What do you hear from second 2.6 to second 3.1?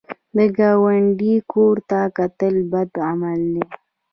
بد